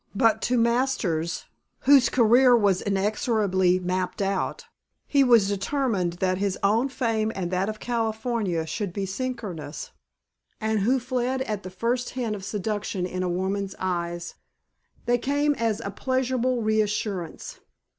But 0.15 0.41
to 0.49 0.57
Masters, 0.57 1.45
whose 1.81 2.09
career 2.09 2.57
was 2.57 2.81
inexorably 2.81 3.77
mapped 3.79 4.19
out, 4.19 4.65
he 5.05 5.23
was 5.23 5.47
determined 5.47 6.13
that 6.13 6.39
his 6.39 6.57
own 6.63 6.89
fame 6.89 7.31
and 7.35 7.51
that 7.51 7.69
of 7.69 7.79
California 7.79 8.65
should 8.65 8.93
be 8.93 9.05
synchronous 9.05 9.91
and 10.59 10.79
who 10.79 10.99
fled 10.99 11.43
at 11.43 11.61
the 11.61 11.69
first 11.69 12.09
hint 12.17 12.35
of 12.35 12.43
seduction 12.43 13.05
in 13.05 13.21
a 13.21 13.29
woman's 13.29 13.75
eyes, 13.77 14.33
they 15.05 15.19
came 15.19 15.53
as 15.53 15.79
a 15.81 15.91
pleasurable 15.91 16.63
reassurance. 16.63 17.59